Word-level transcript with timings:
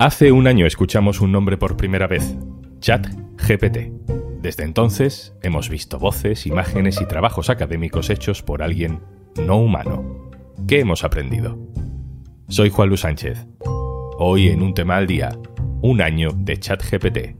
Hace 0.00 0.32
un 0.32 0.48
año 0.48 0.66
escuchamos 0.66 1.20
un 1.20 1.30
nombre 1.30 1.56
por 1.56 1.76
primera 1.76 2.08
vez, 2.08 2.36
ChatGPT. 2.80 3.92
Desde 4.42 4.64
entonces 4.64 5.36
hemos 5.40 5.68
visto 5.68 6.00
voces, 6.00 6.46
imágenes 6.46 7.00
y 7.00 7.06
trabajos 7.06 7.48
académicos 7.48 8.10
hechos 8.10 8.42
por 8.42 8.62
alguien 8.62 9.00
no 9.36 9.56
humano. 9.56 10.32
¿Qué 10.66 10.80
hemos 10.80 11.04
aprendido? 11.04 11.58
Soy 12.48 12.70
Juan 12.70 12.88
Luis 12.88 13.02
Sánchez. 13.02 13.46
Hoy 14.18 14.48
en 14.48 14.62
un 14.62 14.74
tema 14.74 14.96
al 14.96 15.06
día, 15.06 15.38
un 15.80 16.02
año 16.02 16.30
de 16.34 16.58
ChatGPT. 16.58 17.36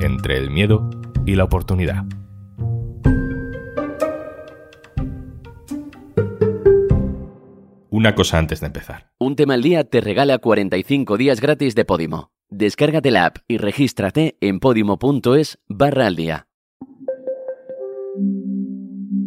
Entre 0.00 0.38
el 0.38 0.50
miedo 0.50 0.88
y 1.26 1.34
la 1.34 1.44
oportunidad. 1.44 2.06
Una 7.98 8.14
cosa 8.14 8.38
antes 8.38 8.60
de 8.60 8.66
empezar. 8.66 9.10
Un 9.18 9.34
tema 9.34 9.54
al 9.54 9.62
día 9.62 9.82
te 9.82 10.00
regala 10.00 10.38
45 10.38 11.16
días 11.16 11.40
gratis 11.40 11.74
de 11.74 11.84
Podimo. 11.84 12.30
Descárgate 12.48 13.10
la 13.10 13.26
app 13.26 13.38
y 13.48 13.58
regístrate 13.58 14.36
en 14.40 14.60
podimo.es 14.60 15.58
barra 15.66 16.06
al 16.06 16.14
día. 16.14 16.46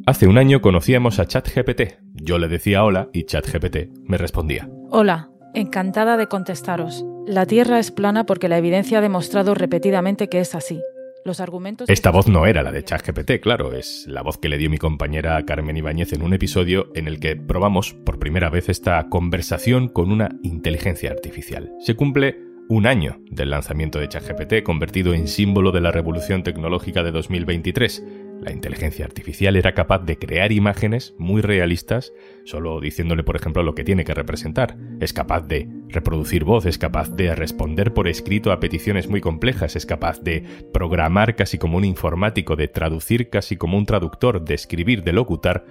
Hace 0.06 0.26
un 0.26 0.38
año 0.38 0.62
conocíamos 0.62 1.20
a 1.20 1.26
ChatGPT. 1.26 2.00
Yo 2.14 2.40
le 2.40 2.48
decía 2.48 2.86
hola 2.86 3.10
y 3.12 3.26
ChatGPT 3.26 3.90
me 4.06 4.18
respondía. 4.18 4.70
Hola, 4.90 5.30
encantada 5.54 6.16
de 6.16 6.28
contestaros. 6.28 7.04
La 7.28 7.46
Tierra 7.46 7.78
es 7.78 7.92
plana 7.92 8.26
porque 8.26 8.48
la 8.48 8.58
evidencia 8.58 9.00
ha 9.00 9.02
demostrado 9.02 9.54
repetidamente 9.54 10.30
que 10.30 10.40
es 10.40 10.56
así. 10.56 10.82
Los 11.24 11.40
argumentos... 11.40 11.90
Esta 11.90 12.10
voz 12.10 12.28
no 12.28 12.48
era 12.48 12.64
la 12.64 12.72
de 12.72 12.84
ChatGPT, 12.84 13.40
claro, 13.42 13.74
es 13.74 14.06
la 14.08 14.24
voz 14.24 14.38
que 14.38 14.50
le 14.50 14.58
dio 14.58 14.70
mi 14.70 14.78
compañera 14.78 15.44
Carmen 15.46 15.78
Ibáñez 15.78 16.14
en 16.14 16.24
un 16.24 16.34
episodio 16.34 16.92
en 16.96 17.08
el 17.08 17.20
que 17.20 17.36
probamos 17.36 17.94
por 17.94 18.18
primera 18.18 18.50
vez 18.50 18.70
esta 18.70 19.08
conversación 19.08 19.88
con 19.88 20.12
una 20.12 20.30
inteligencia 20.42 21.12
artificial. 21.12 21.72
Se 21.80 21.96
cumple 21.96 22.40
un 22.70 22.88
año 22.88 23.22
del 23.30 23.52
lanzamiento 23.52 24.00
de 24.00 24.08
ChatGPT, 24.08 24.64
convertido 24.64 25.14
en 25.14 25.28
símbolo 25.28 25.72
de 25.72 25.82
la 25.82 25.92
revolución 25.92 26.42
tecnológica 26.42 27.04
de 27.04 27.12
2023. 27.12 28.04
La 28.42 28.52
inteligencia 28.52 29.06
artificial 29.06 29.56
era 29.56 29.76
capaz 29.76 30.00
de 30.00 30.18
crear 30.18 30.52
imágenes 30.52 31.14
muy 31.20 31.42
realistas, 31.42 32.12
solo 32.44 32.82
diciéndole, 32.82 33.24
por 33.24 33.36
ejemplo, 33.36 33.62
lo 33.62 33.76
que 33.76 33.84
tiene 33.84 34.04
que 34.04 34.16
representar. 34.16 34.78
Es 35.00 35.14
capaz 35.14 35.48
de 35.48 35.70
reproducir 35.90 36.44
voz, 36.44 36.66
es 36.66 36.80
capaz 36.80 37.12
de 37.12 37.36
responder 37.36 37.94
por 37.94 38.08
escrito 38.08 38.52
a 38.52 38.60
peticiones 38.60 39.08
muy 39.08 39.22
complejas, 39.22 39.76
es 39.76 39.86
capaz 39.86 40.22
de 40.22 40.44
programar 40.74 41.36
casi 41.36 41.60
como 41.60 41.78
un 41.78 41.86
informático, 41.86 42.56
de 42.56 42.68
traducir 42.68 43.30
casi 43.30 43.58
como 43.58 43.78
un 43.78 43.86
traductor, 43.86 44.44
de 44.44 44.56
escribir, 44.56 45.04
de 45.04 45.14
locutar, 45.14 45.64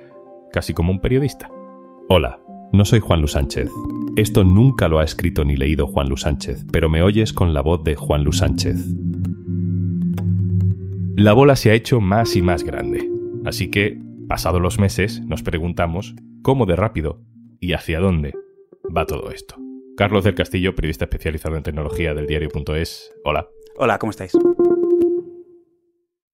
casi 0.52 0.72
como 0.72 0.92
un 0.92 1.00
periodista. 1.00 1.50
Hola, 2.08 2.38
no 2.72 2.84
soy 2.84 3.00
Juan 3.00 3.18
Luis 3.18 3.32
Sánchez. 3.32 3.68
Esto 4.14 4.44
nunca 4.44 4.86
lo 4.86 5.00
ha 5.00 5.04
escrito 5.04 5.44
ni 5.44 5.56
leído 5.56 5.88
Juan 5.88 6.08
Luis 6.08 6.20
Sánchez, 6.20 6.64
pero 6.70 6.88
me 6.88 7.02
oyes 7.02 7.32
con 7.32 7.52
la 7.52 7.62
voz 7.62 7.82
de 7.82 7.96
Juan 7.96 8.22
Luis 8.22 8.38
Sánchez. 8.38 8.76
La 11.20 11.34
bola 11.34 11.54
se 11.54 11.70
ha 11.70 11.74
hecho 11.74 12.00
más 12.00 12.34
y 12.34 12.40
más 12.40 12.64
grande, 12.64 13.06
así 13.44 13.70
que, 13.70 14.00
pasados 14.26 14.58
los 14.62 14.78
meses, 14.78 15.20
nos 15.20 15.42
preguntamos 15.42 16.14
cómo 16.40 16.64
de 16.64 16.76
rápido 16.76 17.20
y 17.60 17.74
hacia 17.74 18.00
dónde 18.00 18.32
va 18.96 19.04
todo 19.04 19.30
esto. 19.30 19.56
Carlos 19.98 20.24
del 20.24 20.34
Castillo, 20.34 20.74
periodista 20.74 21.04
especializado 21.04 21.58
en 21.58 21.62
tecnología 21.62 22.14
del 22.14 22.26
diario.es. 22.26 23.12
Hola. 23.22 23.46
Hola, 23.76 23.98
¿cómo 23.98 24.12
estáis? 24.12 24.32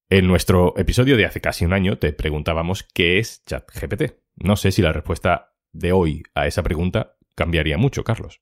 En 0.09 0.25
nuestro 0.25 0.73
episodio 0.77 1.17
de 1.17 1.25
hace 1.25 1.41
casi 1.41 1.65
un 1.65 1.73
año 1.73 1.97
te 1.97 2.13
preguntábamos 2.13 2.87
qué 2.93 3.19
es 3.19 3.43
ChatGPT. 3.43 4.21
No 4.37 4.55
sé 4.55 4.71
si 4.71 4.81
la 4.81 4.93
respuesta 4.93 5.51
de 5.73 5.91
hoy 5.91 6.23
a 6.33 6.47
esa 6.47 6.63
pregunta 6.63 7.17
cambiaría 7.35 7.77
mucho, 7.77 8.05
Carlos. 8.05 8.39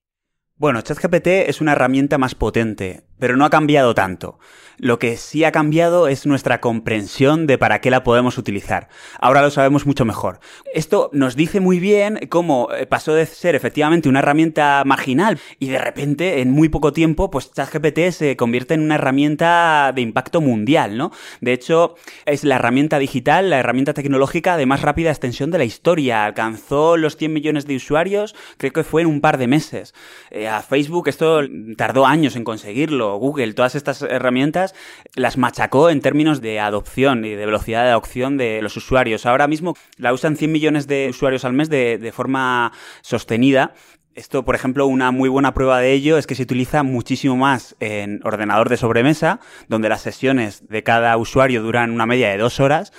Bueno, 0.57 0.79
ChatGPT 0.81 1.27
es 1.49 1.59
una 1.59 1.71
herramienta 1.71 2.17
más 2.17 2.33
potente, 2.33 3.07
pero 3.19 3.37
no 3.37 3.45
ha 3.45 3.49
cambiado 3.49 3.95
tanto. 3.95 4.39
Lo 4.77 4.99
que 4.99 5.15
sí 5.15 5.45
ha 5.45 5.53
cambiado 5.53 6.09
es 6.09 6.25
nuestra 6.25 6.59
comprensión 6.59 7.47
de 7.47 7.57
para 7.57 7.79
qué 7.79 7.89
la 7.89 8.03
podemos 8.03 8.37
utilizar. 8.37 8.89
Ahora 9.21 9.41
lo 9.41 9.49
sabemos 9.49 9.85
mucho 9.85 10.03
mejor. 10.03 10.39
Esto 10.73 11.09
nos 11.13 11.37
dice 11.37 11.61
muy 11.61 11.79
bien 11.79 12.27
cómo 12.29 12.67
eh, 12.73 12.85
pasó 12.85 13.13
de 13.13 13.25
ser 13.25 13.55
efectivamente 13.55 14.09
una 14.09 14.19
herramienta 14.19 14.83
marginal 14.85 15.39
y 15.59 15.69
de 15.69 15.77
repente, 15.77 16.41
en 16.41 16.51
muy 16.51 16.67
poco 16.67 16.91
tiempo, 16.91 17.31
pues 17.31 17.53
ChatGPT 17.53 18.11
se 18.11 18.35
convierte 18.35 18.73
en 18.73 18.81
una 18.81 18.95
herramienta 18.95 19.93
de 19.95 20.01
impacto 20.01 20.41
mundial, 20.41 20.97
¿no? 20.97 21.11
De 21.39 21.53
hecho, 21.53 21.95
es 22.25 22.43
la 22.43 22.55
herramienta 22.55 22.99
digital, 22.99 23.49
la 23.49 23.59
herramienta 23.59 23.93
tecnológica 23.93 24.57
de 24.57 24.65
más 24.65 24.81
rápida 24.81 25.09
extensión 25.09 25.51
de 25.51 25.57
la 25.57 25.63
historia. 25.63 26.25
Alcanzó 26.25 26.97
los 26.97 27.15
100 27.15 27.31
millones 27.31 27.65
de 27.65 27.77
usuarios, 27.77 28.35
creo 28.57 28.73
que 28.73 28.83
fue 28.83 29.03
en 29.03 29.07
un 29.07 29.21
par 29.21 29.37
de 29.37 29.47
meses. 29.47 29.93
Eh, 30.31 30.49
a 30.49 30.61
Facebook 30.61 31.07
esto 31.07 31.41
tardó 31.77 32.05
años 32.05 32.35
en 32.35 32.43
conseguirlo 32.43 33.04
Google, 33.13 33.53
todas 33.53 33.75
estas 33.75 34.01
herramientas 34.01 34.75
las 35.15 35.37
machacó 35.37 35.89
en 35.89 36.01
términos 36.01 36.41
de 36.41 36.59
adopción 36.59 37.25
y 37.25 37.35
de 37.35 37.45
velocidad 37.45 37.83
de 37.83 37.89
adopción 37.89 38.37
de 38.37 38.61
los 38.61 38.75
usuarios. 38.77 39.25
Ahora 39.25 39.47
mismo 39.47 39.75
la 39.97 40.13
usan 40.13 40.35
100 40.35 40.51
millones 40.51 40.87
de 40.87 41.07
usuarios 41.09 41.45
al 41.45 41.53
mes 41.53 41.69
de, 41.69 41.97
de 41.97 42.11
forma 42.11 42.71
sostenida 43.01 43.73
esto, 44.15 44.45
por 44.45 44.55
ejemplo, 44.55 44.87
una 44.87 45.11
muy 45.11 45.27
buena 45.27 45.53
prueba 45.53 45.81
de 45.81 45.91
ello 45.91 46.17
es 46.17 46.25
que 46.25 46.35
se 46.35 46.43
utiliza 46.43 46.83
muchísimo 46.83 47.35
más 47.35 47.75
en 47.81 48.21
ordenador 48.23 48.69
de 48.69 48.77
sobremesa, 48.77 49.41
donde 49.67 49.89
las 49.89 50.01
sesiones 50.01 50.69
de 50.69 50.83
cada 50.83 51.17
usuario 51.17 51.61
duran 51.61 51.91
una 51.91 52.05
media 52.05 52.29
de 52.29 52.37
dos 52.37 52.61
horas, 52.61 52.93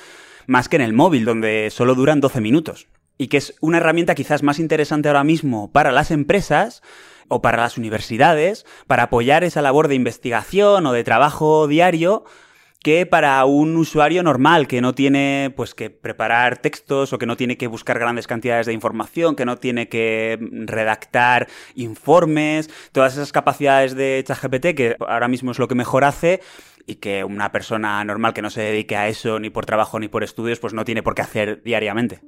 más 0.47 0.69
que 0.69 0.77
en 0.77 0.83
el 0.83 0.93
móvil, 0.93 1.25
donde 1.25 1.71
solo 1.71 1.95
duran 1.95 2.21
12 2.21 2.43
minutos. 2.43 2.89
Y 3.16 3.28
que 3.28 3.39
es 3.39 3.55
una 3.62 3.78
herramienta 3.78 4.15
quizás 4.15 4.43
más 4.43 4.59
interesante 4.59 5.09
ahora 5.09 5.25
mismo 5.25 5.72
para 5.72 5.91
las 5.91 6.11
empresas, 6.11 6.83
o 7.29 7.43
para 7.43 7.63
las 7.63 7.79
universidades, 7.79 8.67
para 8.87 9.05
apoyar 9.05 9.45
esa 9.45 9.63
labor 9.63 9.89
de 9.89 9.95
investigación 9.95 10.87
o 10.87 10.93
de 10.93 11.05
trabajo 11.05 11.67
diario, 11.67 12.25
que 12.87 13.05
para 13.05 13.45
un 13.47 13.77
usuario 13.77 14.23
normal 14.23 14.69
que 14.69 14.81
no 14.81 14.95
tiene 14.95 15.53
pues 15.57 15.75
que 15.75 15.91
preparar 15.91 16.59
textos 16.59 17.13
o 17.13 17.19
que 17.19 17.27
no 17.27 17.37
tiene 17.37 17.57
que 17.57 17.67
buscar 17.67 17.99
grandes 17.99 18.29
cantidades 18.29 18.67
de 18.67 18.73
información, 18.73 19.35
que 19.35 19.45
no 19.45 19.57
tiene 19.57 19.89
que 19.89 20.39
redactar 20.67 21.49
informes, 21.75 22.71
todas 22.93 23.15
esas 23.15 23.33
capacidades 23.33 23.97
de 23.97 24.23
ChatGPT 24.25 24.77
que 24.77 24.97
ahora 25.01 25.27
mismo 25.27 25.51
es 25.51 25.59
lo 25.59 25.67
que 25.67 25.75
mejor 25.75 26.05
hace 26.05 26.41
y 26.87 26.95
que 26.97 27.25
una 27.25 27.51
persona 27.51 28.05
normal 28.05 28.35
que 28.35 28.43
no 28.43 28.51
se 28.51 28.63
dedique 28.63 28.95
a 28.95 29.09
eso 29.09 29.41
ni 29.41 29.51
por 29.51 29.67
trabajo 29.67 29.99
ni 29.99 30.07
por 30.07 30.23
estudios 30.23 30.61
pues 30.61 30.73
no 30.73 30.85
tiene 30.85 31.03
por 31.03 31.17
qué 31.17 31.23
hacer 31.23 31.63
diariamente. 31.65 32.21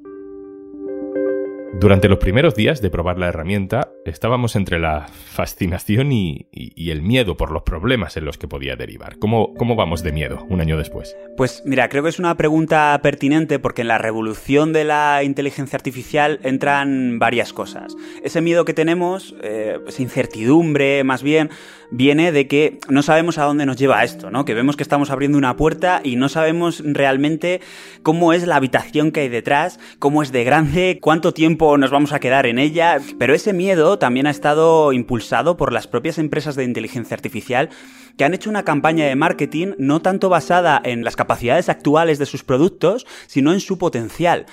Durante 1.75 2.09
los 2.09 2.19
primeros 2.19 2.57
días 2.57 2.83
de 2.83 2.91
probar 2.91 3.19
la 3.19 3.29
herramienta, 3.29 3.93
estábamos 4.09 4.57
entre 4.57 4.79
la 4.79 5.07
fascinación 5.09 6.13
y, 6.13 6.47
el 6.91 7.03
miedo 7.03 7.37
por 7.37 7.51
los 7.51 7.63
problemas 7.63 8.17
en 8.17 8.25
los 8.25 8.39
que 8.39 8.49
podía 8.49 8.75
derivar. 8.75 9.19
¿Cómo, 9.19 9.53
¿Cómo 9.55 9.77
vamos 9.77 10.03
de 10.03 10.11
miedo 10.11 10.47
un 10.49 10.61
año 10.61 10.79
después? 10.79 11.15
Pues 11.37 11.63
mira, 11.67 11.89
creo 11.89 12.03
que 12.03 12.09
es 12.09 12.19
una 12.19 12.37
pregunta 12.37 12.99
pertinente 13.03 13.59
porque 13.59 13.83
en 13.83 13.89
la 13.89 13.99
revolución 13.99 14.73
de 14.73 14.85
la 14.85 15.23
inteligencia 15.23 15.77
artificial 15.77 16.41
entran 16.43 17.19
varias 17.19 17.53
cosas. 17.53 17.95
Ese 18.25 18.41
miedo 18.41 18.65
que 18.65 18.75
tenemos, 18.75 19.35
eh, 19.43 19.79
esa 19.87 20.03
incertidumbre 20.03 21.05
más 21.05 21.23
bien, 21.23 21.51
viene 21.91 22.33
de 22.33 22.47
que 22.47 22.79
no 22.89 23.03
sabemos 23.03 23.39
a 23.39 23.45
dónde 23.45 23.67
nos 23.67 23.77
lleva 23.77 24.05
esto, 24.05 24.31
¿no? 24.31 24.45
Que 24.45 24.55
vemos 24.55 24.77
que 24.77 24.83
estamos 24.83 25.11
abriendo 25.11 25.39
una 25.39 25.57
puerta 25.57 26.01
y 26.05 26.17
no 26.17 26.29
sabemos 26.29 26.83
realmente 26.85 27.61
cómo 28.03 28.33
es 28.33 28.47
la 28.47 28.57
habitación 28.57 29.11
que 29.11 29.21
hay 29.21 29.29
detrás, 29.29 29.79
cómo 29.99 30.23
es 30.23 30.33
de 30.33 30.45
grande, 30.45 30.99
cuánto 31.01 31.33
tiempo 31.33 31.77
nos 31.79 31.91
vamos 31.91 32.13
a 32.13 32.21
quedar 32.21 32.47
en 32.47 32.59
ella, 32.59 32.99
pero 33.19 33.35
ese 33.35 33.53
miedo 33.53 33.98
también 33.99 34.27
ha 34.27 34.31
estado 34.31 34.93
impulsado 34.93 35.57
por 35.57 35.73
las 35.73 35.87
propias 35.87 36.19
empresas 36.19 36.57
de 36.57 36.65
inteligencia 36.65 37.15
artificial 37.15 37.71
que 38.17 38.25
han 38.25 38.35
hecho 38.35 38.51
una 38.51 38.65
campaña 38.65 39.07
de 39.07 39.15
marketing 39.15 39.75
no 39.79 40.01
tanto 40.01 40.29
basada 40.29 40.81
en 40.85 41.05
las 41.05 41.17
capacidades 41.17 41.69
actuales 41.69 42.19
de 42.19 42.27
sus 42.27 42.43
productos, 42.43 43.07
sino 43.27 43.53
en 43.53 43.61
su 43.61 43.79
potencial 43.79 44.47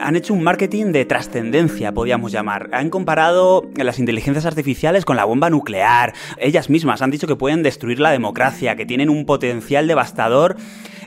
han 0.00 0.16
hecho 0.16 0.34
un 0.34 0.42
marketing 0.42 0.92
de 0.92 1.04
trascendencia, 1.04 1.92
podríamos 1.92 2.32
llamar. 2.32 2.70
Han 2.72 2.90
comparado 2.90 3.64
las 3.76 3.98
inteligencias 3.98 4.46
artificiales 4.46 5.04
con 5.04 5.16
la 5.16 5.24
bomba 5.24 5.50
nuclear. 5.50 6.14
Ellas 6.38 6.70
mismas 6.70 7.02
han 7.02 7.10
dicho 7.10 7.26
que 7.26 7.36
pueden 7.36 7.62
destruir 7.62 8.00
la 8.00 8.10
democracia, 8.10 8.76
que 8.76 8.86
tienen 8.86 9.10
un 9.10 9.26
potencial 9.26 9.86
devastador 9.86 10.56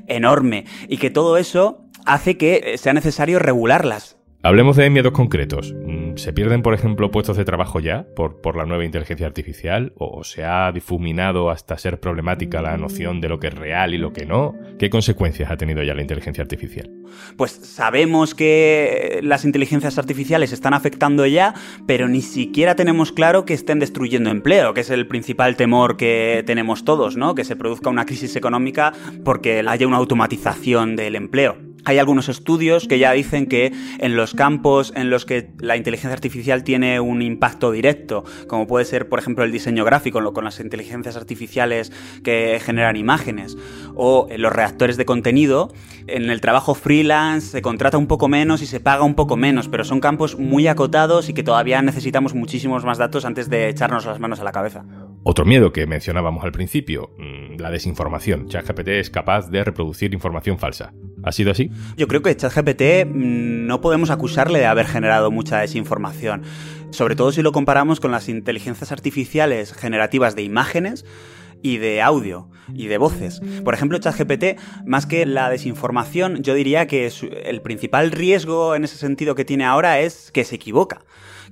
enorme 0.07 0.65
y 0.87 0.97
que 0.97 1.09
todo 1.09 1.37
eso 1.37 1.85
hace 2.05 2.37
que 2.37 2.75
sea 2.77 2.93
necesario 2.93 3.39
regularlas. 3.39 4.17
Hablemos 4.43 4.75
de 4.75 4.89
miedos 4.89 5.11
concretos. 5.11 5.75
Mm, 5.85 6.15
¿Se 6.15 6.33
pierden, 6.33 6.63
por 6.63 6.73
ejemplo, 6.73 7.11
puestos 7.11 7.37
de 7.37 7.45
trabajo 7.45 7.79
ya 7.79 8.07
por, 8.15 8.55
la 8.55 8.65
nueva 8.65 8.83
inteligencia 8.83 9.27
artificial? 9.27 9.93
¿O 9.97 10.23
se 10.23 10.43
ha 10.43 10.71
difuminado 10.71 11.51
hasta 11.51 11.77
ser 11.77 11.99
problemática 11.99 12.59
la 12.59 12.75
noción 12.75 13.21
de 13.21 13.29
lo 13.29 13.39
que 13.39 13.49
es 13.49 13.53
real 13.53 13.93
y 13.93 13.99
lo 13.99 14.13
que 14.13 14.25
no? 14.25 14.55
¿Qué 14.79 14.89
consecuencias 14.89 15.51
ha 15.51 15.57
tenido 15.57 15.83
ya 15.83 15.93
la 15.93 16.01
inteligencia 16.01 16.41
artificial? 16.41 16.89
Pues 17.37 17.51
sabemos 17.51 18.33
que 18.33 19.19
las 19.21 19.45
inteligencias 19.45 19.99
artificiales 19.99 20.53
están 20.53 20.73
afectando 20.73 21.27
ya, 21.27 21.53
pero 21.85 22.07
ni 22.07 22.21
siquiera 22.21 22.75
tenemos 22.75 23.11
claro 23.11 23.45
que 23.45 23.53
estén 23.53 23.77
destruyendo 23.77 24.31
empleo, 24.31 24.73
que 24.73 24.81
es 24.81 24.89
el 24.89 25.05
principal 25.05 25.55
temor 25.55 25.97
que 25.97 26.43
tenemos 26.47 26.83
todos, 26.83 27.15
¿no? 27.15 27.35
Que 27.35 27.43
se 27.43 27.55
produzca 27.55 27.91
una 27.91 28.07
crisis 28.07 28.35
económica 28.35 28.91
porque 29.23 29.63
haya 29.67 29.85
una 29.85 29.97
automatización 29.97 30.95
del 30.95 31.15
empleo. 31.15 31.57
Hay 31.83 31.97
algunos 31.97 32.29
estudios 32.29 32.87
que 32.87 32.99
ya 32.99 33.11
dicen 33.11 33.47
que 33.47 33.71
en 33.97 34.15
los 34.15 34.30
campos 34.33 34.93
en 34.95 35.09
los 35.09 35.25
que 35.25 35.51
la 35.59 35.77
inteligencia 35.77 36.13
artificial 36.13 36.63
tiene 36.63 36.99
un 36.99 37.21
impacto 37.21 37.71
directo, 37.71 38.23
como 38.47 38.67
puede 38.67 38.85
ser, 38.85 39.09
por 39.09 39.19
ejemplo, 39.19 39.43
el 39.43 39.51
diseño 39.51 39.85
gráfico 39.85 40.33
con 40.33 40.43
las 40.43 40.59
inteligencias 40.59 41.15
artificiales 41.15 41.91
que 42.23 42.59
generan 42.63 42.95
imágenes, 42.95 43.57
o 43.95 44.27
en 44.29 44.41
los 44.41 44.53
reactores 44.53 44.97
de 44.97 45.05
contenido, 45.05 45.73
en 46.07 46.29
el 46.29 46.41
trabajo 46.41 46.75
freelance 46.75 47.47
se 47.47 47.61
contrata 47.61 47.97
un 47.97 48.07
poco 48.07 48.27
menos 48.27 48.61
y 48.61 48.65
se 48.65 48.79
paga 48.79 49.03
un 49.03 49.15
poco 49.15 49.37
menos, 49.37 49.67
pero 49.67 49.83
son 49.83 49.99
campos 49.99 50.37
muy 50.37 50.67
acotados 50.67 51.29
y 51.29 51.33
que 51.33 51.43
todavía 51.43 51.81
necesitamos 51.81 52.33
muchísimos 52.33 52.85
más 52.85 52.97
datos 52.97 53.25
antes 53.25 53.49
de 53.49 53.69
echarnos 53.69 54.05
las 54.05 54.19
manos 54.19 54.39
a 54.39 54.43
la 54.43 54.51
cabeza. 54.51 54.83
Otro 55.23 55.45
miedo 55.45 55.71
que 55.71 55.85
mencionábamos 55.85 56.43
al 56.43 56.51
principio, 56.51 57.11
mm, 57.19 57.59
la 57.59 57.69
desinformación. 57.69 58.47
ChatGPT 58.47 58.87
es 58.87 59.11
capaz 59.11 59.51
de 59.51 59.63
reproducir 59.63 60.15
información 60.15 60.57
falsa. 60.57 60.93
¿Ha 61.23 61.31
sido 61.31 61.51
así? 61.51 61.69
Yo 61.95 62.07
creo 62.07 62.23
que 62.23 62.35
ChatGPT 62.35 63.05
mm, 63.05 63.67
no 63.67 63.81
podemos 63.81 64.09
acusarle 64.09 64.57
de 64.57 64.65
haber 64.65 64.87
generado 64.87 65.29
mucha 65.29 65.59
desinformación, 65.59 66.41
sobre 66.89 67.15
todo 67.15 67.31
si 67.31 67.43
lo 67.43 67.51
comparamos 67.51 67.99
con 67.99 68.09
las 68.09 68.29
inteligencias 68.29 68.91
artificiales 68.91 69.73
generativas 69.73 70.35
de 70.35 70.41
imágenes 70.41 71.05
y 71.61 71.77
de 71.77 72.01
audio 72.01 72.49
y 72.73 72.87
de 72.87 72.97
voces. 72.97 73.41
Por 73.63 73.75
ejemplo, 73.75 73.99
ChatGPT, 73.99 74.59
más 74.87 75.05
que 75.05 75.27
la 75.27 75.51
desinformación, 75.51 76.41
yo 76.41 76.55
diría 76.55 76.87
que 76.87 77.11
el 77.45 77.61
principal 77.61 78.09
riesgo 78.09 78.73
en 78.73 78.85
ese 78.85 78.97
sentido 78.97 79.35
que 79.35 79.45
tiene 79.45 79.65
ahora 79.65 79.99
es 79.99 80.31
que 80.31 80.45
se 80.45 80.55
equivoca, 80.55 81.01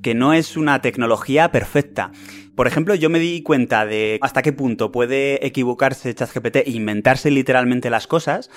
que 0.02 0.16
no 0.16 0.34
es 0.34 0.58
una 0.58 0.82
tecnología 0.82 1.52
perfecta 1.52 2.12
por 2.60 2.68
ejemplo, 2.68 2.94
yo 2.94 3.10
me 3.10 3.20
di 3.20 3.42
cuenta 3.42 3.86
de 3.86 4.20
hasta 4.22 4.42
qué 4.42 4.52
punto 4.52 4.92
puede 4.92 5.48
equivocarse 5.48 6.14
ChatGPT 6.14 6.58
e 6.58 6.72
inventarse 6.72 7.32
literalmente 7.32 7.90
las 7.90 8.06
cosas 8.06 8.52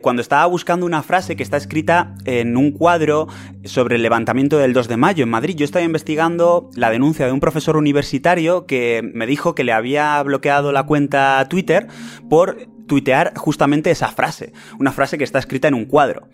cuando 0.00 0.22
estaba 0.22 0.46
buscando 0.46 0.86
una 0.86 1.02
frase 1.02 1.34
que 1.34 1.42
está 1.42 1.56
escrita 1.56 2.14
en 2.26 2.56
un 2.56 2.70
cuadro 2.70 3.26
sobre 3.64 3.96
el 3.96 4.02
levantamiento 4.02 4.58
del 4.58 4.72
2 4.72 4.86
de 4.86 4.96
mayo 4.98 5.24
en 5.24 5.30
Madrid. 5.30 5.56
Yo 5.56 5.64
estaba 5.64 5.84
investigando 5.84 6.70
la 6.76 6.90
denuncia 6.90 7.26
de 7.26 7.32
un 7.32 7.40
profesor 7.40 7.76
universitario 7.76 8.66
que 8.66 9.02
me 9.02 9.26
dijo 9.26 9.56
que 9.56 9.64
le 9.64 9.72
había 9.72 10.22
bloqueado 10.22 10.70
la 10.70 10.84
cuenta 10.84 11.44
Twitter 11.50 11.88
por 12.30 12.68
tuitear 12.86 13.36
justamente 13.36 13.90
esa 13.90 14.12
frase, 14.12 14.52
una 14.78 14.92
frase 14.92 15.18
que 15.18 15.24
está 15.24 15.40
escrita 15.40 15.66
en 15.66 15.74
un 15.74 15.86
cuadro. 15.86 16.28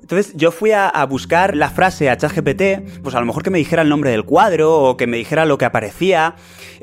Entonces 0.00 0.32
yo 0.36 0.50
fui 0.50 0.72
a, 0.72 0.90
buscar 1.08 1.56
la 1.56 1.70
frase 1.70 2.10
a 2.10 2.16
ChatGPT, 2.16 3.00
pues 3.02 3.14
a 3.14 3.20
lo 3.20 3.26
mejor 3.26 3.42
que 3.42 3.50
me 3.50 3.58
dijera 3.58 3.82
el 3.82 3.88
nombre 3.88 4.10
del 4.10 4.24
cuadro 4.24 4.76
o 4.76 4.96
que 4.96 5.06
me 5.06 5.16
dijera 5.16 5.44
lo 5.44 5.58
que 5.58 5.64
aparecía, 5.64 6.34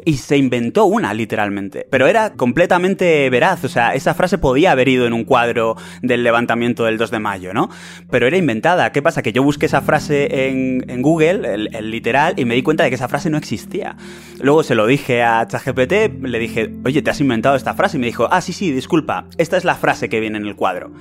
y 0.05 0.17
se 0.17 0.37
inventó 0.37 0.85
una, 0.85 1.13
literalmente. 1.13 1.87
Pero 1.89 2.07
era 2.07 2.33
completamente 2.33 3.29
veraz, 3.29 3.63
o 3.63 3.69
sea, 3.69 3.95
esa 3.95 4.13
frase 4.13 4.37
podía 4.37 4.71
haber 4.71 4.87
ido 4.87 5.05
en 5.05 5.13
un 5.13 5.23
cuadro 5.23 5.75
del 6.01 6.23
levantamiento 6.23 6.85
del 6.85 6.97
2 6.97 7.11
de 7.11 7.19
mayo, 7.19 7.53
¿no? 7.53 7.69
Pero 8.09 8.27
era 8.27 8.37
inventada. 8.37 8.91
¿Qué 8.91 9.01
pasa? 9.01 9.21
Que 9.21 9.33
yo 9.33 9.43
busqué 9.43 9.65
esa 9.65 9.81
frase 9.81 10.47
en, 10.47 11.01
Google, 11.01 11.53
el, 11.53 11.91
literal, 11.91 12.33
y 12.37 12.45
me 12.45 12.55
di 12.55 12.63
cuenta 12.63 12.83
de 12.83 12.89
que 12.89 12.95
esa 12.95 13.07
frase 13.07 13.29
no 13.29 13.37
existía. 13.37 13.97
Luego 14.39 14.63
se 14.63 14.75
lo 14.75 14.87
dije 14.87 15.23
a 15.23 15.45
ChatGPT, 15.47 16.23
le 16.23 16.39
dije, 16.39 16.71
oye, 16.85 17.01
¿te 17.01 17.09
has 17.09 17.19
inventado 17.19 17.55
esta 17.55 17.73
frase? 17.73 17.97
Y 17.97 17.99
me 17.99 18.07
dijo, 18.07 18.27
ah, 18.31 18.41
sí, 18.41 18.53
sí, 18.53 18.71
disculpa, 18.71 19.25
esta 19.37 19.57
es 19.57 19.65
la 19.65 19.75
frase 19.75 20.09
que 20.09 20.19
viene 20.19 20.37
en 20.37 20.45
el 20.45 20.55
cuadro. 20.55 20.91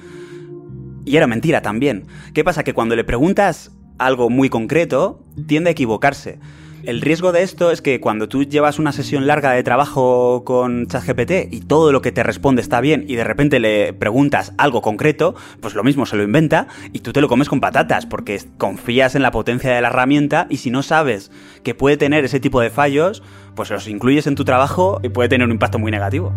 Y 1.06 1.16
era 1.16 1.26
mentira 1.26 1.62
también. 1.62 2.04
¿Qué 2.34 2.44
pasa? 2.44 2.64
Que 2.64 2.74
cuando 2.74 2.96
le 2.96 3.04
preguntas 3.04 3.70
algo 3.96 4.28
muy 4.28 4.50
concreto, 4.50 5.22
tiende 5.46 5.70
a 5.70 5.72
equivocarse. 5.72 6.38
El 6.82 7.00
riesgo 7.00 7.32
de 7.32 7.42
esto 7.42 7.70
es 7.70 7.80
que 7.80 8.00
cuando 8.00 8.28
tú 8.28 8.44
llevas 8.44 8.78
una 8.78 8.92
sesión 8.92 9.26
larga 9.26 9.52
de 9.52 9.62
trabajo 9.62 10.44
con 10.44 10.86
ChatGPT 10.86 11.52
y 11.52 11.60
todo 11.60 11.90
lo 11.90 12.02
que 12.02 12.12
te 12.12 12.22
responde 12.22 12.62
está 12.62 12.80
bien 12.80 13.04
y 13.08 13.16
de 13.16 13.24
repente 13.24 13.58
le 13.58 13.92
preguntas 13.92 14.52
algo 14.58 14.82
concreto, 14.82 15.34
pues 15.60 15.74
lo 15.74 15.82
mismo 15.82 16.06
se 16.06 16.16
lo 16.16 16.22
inventa 16.22 16.68
y 16.92 17.00
tú 17.00 17.12
te 17.12 17.20
lo 17.20 17.28
comes 17.28 17.48
con 17.48 17.60
patatas 17.60 18.06
porque 18.06 18.40
confías 18.58 19.14
en 19.14 19.22
la 19.22 19.32
potencia 19.32 19.74
de 19.74 19.80
la 19.80 19.88
herramienta 19.88 20.46
y 20.48 20.58
si 20.58 20.70
no 20.70 20.82
sabes 20.82 21.32
que 21.64 21.74
puede 21.74 21.96
tener 21.96 22.24
ese 22.24 22.38
tipo 22.40 22.60
de 22.60 22.70
fallos, 22.70 23.22
pues 23.56 23.70
los 23.70 23.88
incluyes 23.88 24.26
en 24.26 24.36
tu 24.36 24.44
trabajo 24.44 25.00
y 25.02 25.08
puede 25.08 25.28
tener 25.28 25.46
un 25.46 25.52
impacto 25.52 25.78
muy 25.78 25.90
negativo. 25.90 26.32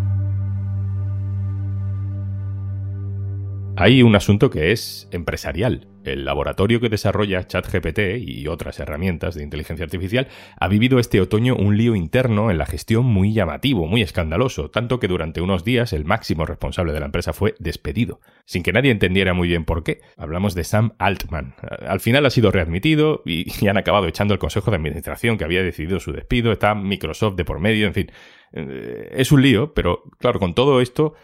Hay 3.80 4.02
un 4.02 4.14
asunto 4.14 4.50
que 4.50 4.72
es 4.72 5.08
empresarial. 5.10 5.88
El 6.04 6.26
laboratorio 6.26 6.80
que 6.80 6.90
desarrolla 6.90 7.46
ChatGPT 7.46 8.18
y 8.18 8.46
otras 8.46 8.78
herramientas 8.78 9.34
de 9.34 9.42
inteligencia 9.42 9.84
artificial 9.84 10.28
ha 10.58 10.68
vivido 10.68 10.98
este 10.98 11.18
otoño 11.18 11.56
un 11.56 11.78
lío 11.78 11.96
interno 11.96 12.50
en 12.50 12.58
la 12.58 12.66
gestión 12.66 13.06
muy 13.06 13.32
llamativo, 13.32 13.86
muy 13.86 14.02
escandaloso, 14.02 14.70
tanto 14.70 15.00
que 15.00 15.08
durante 15.08 15.40
unos 15.40 15.64
días 15.64 15.94
el 15.94 16.04
máximo 16.04 16.44
responsable 16.44 16.92
de 16.92 17.00
la 17.00 17.06
empresa 17.06 17.32
fue 17.32 17.54
despedido, 17.58 18.20
sin 18.44 18.62
que 18.62 18.74
nadie 18.74 18.90
entendiera 18.90 19.32
muy 19.32 19.48
bien 19.48 19.64
por 19.64 19.82
qué. 19.82 20.02
Hablamos 20.18 20.54
de 20.54 20.64
Sam 20.64 20.92
Altman. 20.98 21.54
Al 21.86 22.00
final 22.00 22.26
ha 22.26 22.30
sido 22.30 22.50
readmitido 22.50 23.22
y, 23.24 23.66
han 23.66 23.78
acabado 23.78 24.08
echando 24.08 24.34
el 24.34 24.40
consejo 24.40 24.70
de 24.70 24.76
administración 24.76 25.38
que 25.38 25.44
había 25.44 25.62
decidido 25.62 26.00
su 26.00 26.12
despido, 26.12 26.52
está 26.52 26.74
Microsoft 26.74 27.36
de 27.36 27.46
por 27.46 27.60
medio, 27.60 27.86
en 27.86 27.94
fin. 27.94 28.12
Eh, 28.52 29.08
es 29.12 29.32
un 29.32 29.40
lío, 29.40 29.72
pero 29.72 30.02
claro, 30.18 30.38
con 30.38 30.54
todo 30.54 30.82
esto 30.82 31.14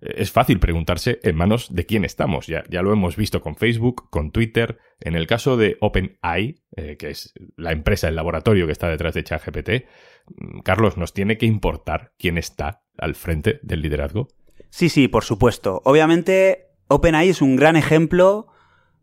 es 0.00 0.30
fácil 0.30 0.60
preguntarse 0.60 1.18
en 1.22 1.36
manos 1.36 1.74
de 1.74 1.86
quién 1.86 2.04
estamos. 2.04 2.46
Ya, 2.46 2.64
ya 2.68 2.82
lo 2.82 2.92
hemos 2.92 3.16
visto 3.16 3.40
con 3.40 3.56
Facebook, 3.56 4.08
con 4.10 4.30
Twitter. 4.30 4.78
En 5.00 5.14
el 5.14 5.26
caso 5.26 5.56
de 5.56 5.76
OpenAI, 5.80 6.56
eh, 6.76 6.96
que 6.98 7.10
es 7.10 7.32
la 7.56 7.72
empresa, 7.72 8.08
el 8.08 8.16
laboratorio 8.16 8.66
que 8.66 8.72
está 8.72 8.88
detrás 8.88 9.14
de 9.14 9.24
ChatGPT, 9.24 9.86
mm, 10.26 10.60
Carlos, 10.60 10.96
¿nos 10.96 11.12
tiene 11.12 11.38
que 11.38 11.46
importar 11.46 12.12
quién 12.18 12.38
está 12.38 12.82
al 12.98 13.14
frente 13.14 13.60
del 13.62 13.82
liderazgo? 13.82 14.28
Sí, 14.70 14.88
sí, 14.88 15.08
por 15.08 15.24
supuesto. 15.24 15.80
Obviamente, 15.84 16.66
OpenAI 16.88 17.30
es 17.30 17.42
un 17.42 17.56
gran 17.56 17.76
ejemplo 17.76 18.48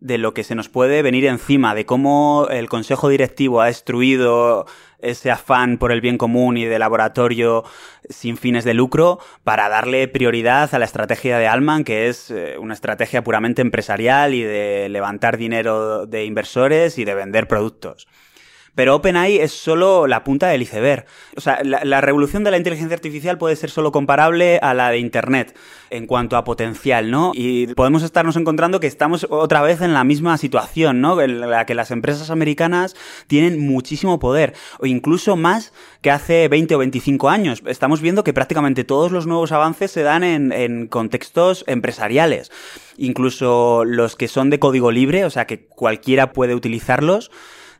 de 0.01 0.17
lo 0.17 0.33
que 0.33 0.43
se 0.43 0.55
nos 0.55 0.67
puede 0.67 1.03
venir 1.03 1.25
encima, 1.25 1.75
de 1.75 1.85
cómo 1.85 2.47
el 2.49 2.67
Consejo 2.67 3.07
Directivo 3.07 3.61
ha 3.61 3.67
destruido 3.67 4.65
ese 4.99 5.29
afán 5.31 5.77
por 5.77 5.91
el 5.91 6.01
bien 6.01 6.17
común 6.17 6.57
y 6.57 6.65
de 6.65 6.79
laboratorio 6.79 7.63
sin 8.09 8.35
fines 8.35 8.63
de 8.63 8.73
lucro 8.73 9.19
para 9.43 9.69
darle 9.69 10.07
prioridad 10.07 10.73
a 10.73 10.79
la 10.79 10.85
estrategia 10.85 11.37
de 11.37 11.47
Alman, 11.47 11.83
que 11.83 12.07
es 12.07 12.31
eh, 12.31 12.57
una 12.59 12.73
estrategia 12.73 13.23
puramente 13.23 13.61
empresarial 13.61 14.33
y 14.33 14.41
de 14.43 14.89
levantar 14.89 15.37
dinero 15.37 16.07
de 16.07 16.25
inversores 16.25 16.97
y 16.97 17.05
de 17.05 17.15
vender 17.15 17.47
productos. 17.47 18.07
Pero 18.75 18.95
OpenAI 18.95 19.37
es 19.37 19.51
solo 19.51 20.07
la 20.07 20.23
punta 20.23 20.47
del 20.47 20.61
iceberg. 20.61 21.05
O 21.35 21.41
sea, 21.41 21.61
la, 21.63 22.01
revolución 22.01 22.43
de 22.43 22.51
la 22.51 22.57
inteligencia 22.57 22.95
artificial 22.95 23.37
puede 23.37 23.55
ser 23.55 23.69
solo 23.69 23.91
comparable 23.91 24.59
a 24.61 24.73
la 24.73 24.89
de 24.89 24.99
Internet 24.99 25.55
en 25.89 26.07
cuanto 26.07 26.37
a 26.37 26.45
potencial, 26.45 27.11
¿no? 27.11 27.31
Y 27.33 27.67
podemos 27.73 28.01
estarnos 28.01 28.37
encontrando 28.37 28.79
que 28.79 28.87
estamos 28.87 29.27
otra 29.29 29.61
vez 29.61 29.81
en 29.81 29.93
la 29.93 30.05
misma 30.05 30.37
situación, 30.37 31.01
¿no? 31.01 31.19
En 31.21 31.41
la 31.41 31.65
que 31.65 31.75
las 31.75 31.91
empresas 31.91 32.29
americanas 32.29 32.95
tienen 33.27 33.59
muchísimo 33.59 34.19
poder, 34.19 34.53
o 34.79 34.85
incluso 34.85 35.35
más 35.35 35.73
que 36.01 36.11
hace 36.11 36.47
20 36.47 36.75
o 36.75 36.77
25 36.77 37.29
años. 37.29 37.61
Estamos 37.65 37.99
viendo 37.99 38.23
que 38.23 38.33
prácticamente 38.33 38.85
todos 38.85 39.11
los 39.11 39.27
nuevos 39.27 39.51
avances 39.51 39.91
se 39.91 40.03
dan 40.03 40.23
en, 40.23 40.53
en 40.53 40.87
contextos 40.87 41.65
empresariales. 41.67 42.51
Incluso 42.97 43.83
los 43.83 44.15
que 44.15 44.29
son 44.29 44.49
de 44.49 44.59
código 44.59 44.91
libre, 44.91 45.25
o 45.25 45.29
sea 45.29 45.45
que 45.45 45.65
cualquiera 45.65 46.31
puede 46.31 46.55
utilizarlos 46.55 47.31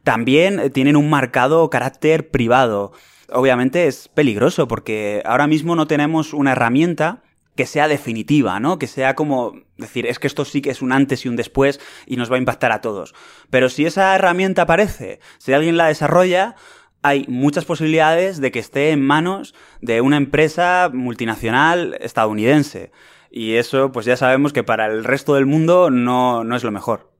también 0.04 0.60
eh, 0.60 0.70
tienen 0.70 0.96
un 0.96 1.10
marcado 1.10 1.70
carácter 1.70 2.30
privado. 2.30 2.92
Obviamente 3.32 3.88
es 3.88 4.08
peligroso 4.08 4.68
porque 4.68 5.22
ahora 5.26 5.48
mismo 5.48 5.76
no 5.76 5.88
tenemos 5.88 6.34
una 6.34 6.52
herramienta 6.52 7.24
que 7.56 7.66
sea 7.66 7.88
definitiva, 7.88 8.60
¿no? 8.60 8.80
Que 8.80 8.88
sea 8.88 9.16
como 9.16 9.54
decir, 9.78 10.06
es 10.08 10.20
que 10.20 10.28
esto 10.28 10.46
sí 10.46 10.62
que 10.62 10.70
es 10.70 10.82
un 10.82 10.92
antes 10.92 11.26
y 11.26 11.30
un 11.30 11.36
después 11.36 11.80
y 12.06 12.16
nos 12.16 12.32
va 12.32 12.36
a 12.36 12.40
impactar 12.40 12.72
a 12.72 12.82
todos. 12.82 13.14
Pero 13.50 13.70
si 13.70 13.86
esa 13.86 14.16
herramienta 14.16 14.64
aparece, 14.64 15.20
si 15.38 15.54
alguien 15.54 15.78
la 15.78 15.88
desarrolla, 15.88 16.56
hay 17.04 17.26
muchas 17.28 17.66
posibilidades 17.66 18.40
de 18.40 18.52
que 18.52 18.60
esté 18.60 18.92
en 18.92 19.06
manos 19.06 19.54
de 19.82 20.02
una 20.02 20.18
empresa 20.18 20.90
multinacional 20.94 21.98
estadounidense. 22.00 22.92
Y 23.30 23.56
eso, 23.56 23.92
pues 23.92 24.06
ya 24.06 24.18
sabemos 24.18 24.54
que 24.54 24.64
para 24.64 24.88
el 24.88 25.04
resto 25.04 25.36
del 25.36 25.46
mundo 25.46 25.90
no, 25.90 26.44
no 26.44 26.56
es 26.56 26.64
lo 26.64 26.72
mejor. 26.72 27.11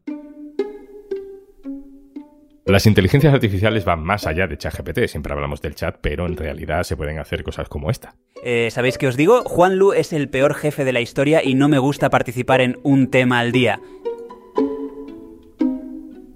Las 2.66 2.86
inteligencias 2.86 3.34
artificiales 3.34 3.86
van 3.86 4.04
más 4.04 4.28
allá 4.28 4.46
de 4.46 4.56
ChatGPT. 4.56 5.08
Siempre 5.08 5.34
hablamos 5.34 5.62
del 5.62 5.74
chat, 5.74 5.98
pero 6.00 6.28
en 6.28 6.38
realidad 6.38 6.84
se 6.84 6.96
pueden 6.96 7.18
hacer 7.18 7.44
cosas 7.44 7.68
como 7.68 7.90
esta. 7.90 8.14
Eh, 8.44 8.70
¿Sabéis 8.72 9.00
qué 9.00 9.08
os 9.08 9.18
digo? 9.18 9.44
Juan 9.44 9.78
Lu 9.78 9.94
es 9.94 10.14
el 10.14 10.30
peor 10.30 10.54
jefe 10.54 10.86
de 10.86 10.94
la 10.94 11.02
historia 11.02 11.44
y 11.44 11.56
no 11.56 11.68
me 11.70 11.80
gusta 11.80 12.12
participar 12.12 12.62
en 12.62 12.78
un 12.84 13.10
tema 13.10 13.40
al 13.40 13.52
día. 13.52 13.80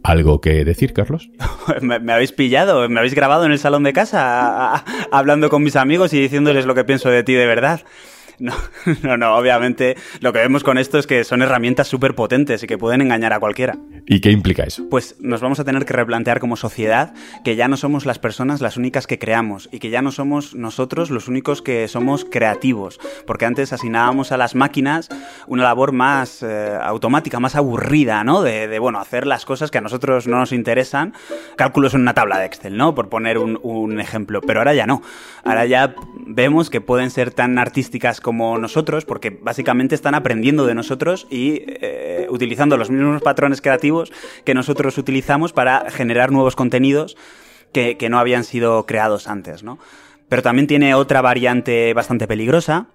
¿Algo 0.03 0.41
que 0.41 0.65
decir, 0.65 0.93
Carlos? 0.93 1.29
me, 1.81 2.13
habéis 2.13 2.31
pillado, 2.31 2.89
me 2.89 2.99
habéis 2.99 3.15
grabado 3.15 3.45
en 3.45 3.51
el 3.51 3.59
salón 3.59 3.83
de 3.83 3.93
casa 3.93 4.83
hablando 5.11 5.49
con 5.49 5.63
mis 5.63 5.75
amigos 5.75 6.13
y 6.13 6.19
diciéndoles 6.19 6.65
lo 6.65 6.73
que 6.73 6.83
pienso 6.83 7.09
de 7.09 7.23
ti 7.23 7.33
de 7.33 7.45
verdad. 7.45 7.81
No, 8.39 8.53
no, 9.03 9.17
no, 9.17 9.35
obviamente 9.35 9.95
lo 10.19 10.33
que 10.33 10.39
vemos 10.39 10.63
con 10.63 10.77
esto 10.77 10.97
es 10.97 11.07
que 11.07 11.23
son 11.23 11.41
herramientas 11.41 11.87
súper 11.87 12.15
potentes 12.15 12.63
y 12.63 12.67
que 12.67 12.77
pueden 12.77 13.01
engañar 13.01 13.33
a 13.33 13.39
cualquiera. 13.39 13.77
¿Y 14.05 14.21
qué 14.21 14.31
implica 14.31 14.63
eso? 14.63 14.87
Pues 14.89 15.15
nos 15.19 15.41
vamos 15.41 15.59
a 15.59 15.63
tener 15.63 15.85
que 15.85 15.93
replantear 15.93 16.39
como 16.39 16.55
sociedad 16.55 17.13
que 17.43 17.55
ya 17.55 17.67
no 17.67 17.77
somos 17.77 18.05
las 18.05 18.19
personas 18.19 18.61
las 18.61 18.77
únicas 18.77 19.07
que 19.07 19.19
creamos 19.19 19.69
y 19.71 19.79
que 19.79 19.89
ya 19.89 20.01
no 20.01 20.11
somos 20.11 20.55
nosotros 20.55 21.09
los 21.09 21.27
únicos 21.27 21.61
que 21.61 21.87
somos 21.87 22.25
creativos, 22.25 22.99
porque 23.25 23.45
antes 23.45 23.73
asignábamos 23.73 24.31
a 24.31 24.37
las 24.37 24.55
máquinas 24.55 25.09
una 25.47 25.63
labor 25.63 25.91
más 25.91 26.43
eh, 26.43 26.77
automática, 26.81 27.39
más 27.39 27.55
aburrida, 27.55 28.23
¿no? 28.23 28.41
De, 28.41 28.77
bueno, 28.79 28.99
hacer 28.99 29.25
las 29.25 29.45
cosas 29.45 29.71
que 29.71 29.77
a 29.77 29.81
nosotros 29.81 30.27
no 30.27 30.37
nos 30.37 30.51
interesan, 30.51 31.13
cálculos 31.55 31.93
en 31.93 32.01
una 32.01 32.13
tabla 32.13 32.39
de 32.39 32.45
Excel, 32.45 32.77
¿no? 32.77 32.95
Por 32.95 33.09
poner 33.09 33.37
un, 33.37 33.59
un 33.63 33.99
ejemplo, 33.99 34.41
pero 34.41 34.59
ahora 34.59 34.73
ya 34.73 34.85
no. 34.85 35.01
Ahora 35.43 35.65
ya 35.65 35.95
vemos 36.25 36.69
que 36.69 36.81
pueden 36.81 37.09
ser 37.09 37.31
tan 37.31 37.57
artísticas 37.57 38.21
como 38.25 38.57
nosotros, 38.57 39.05
porque 39.05 39.29
básicamente 39.29 39.93
están 39.93 40.15
aprendiendo 40.15 40.65
de 40.65 40.73
nosotros 40.73 41.27
y 41.29 41.61
eh, 41.67 42.25
utilizando 42.31 42.75
los 42.75 42.89
mismos 42.89 43.21
patrones 43.21 43.61
creativos 43.61 44.11
que 44.43 44.55
nosotros 44.55 44.97
utilizamos 44.97 45.53
para 45.53 45.91
generar 45.91 46.31
nuevos 46.31 46.55
contenidos 46.55 47.17
que, 47.71 47.97
que 47.97 48.09
no 48.09 48.17
habían 48.17 48.43
sido 48.43 48.87
creados 48.87 49.27
antes, 49.27 49.61
¿no? 49.61 49.77
Pero 50.27 50.41
también 50.41 50.65
tiene 50.65 50.95
otra 50.95 51.21
variante 51.21 51.93
bastante 51.93 52.25
peligrosa, 52.27 52.87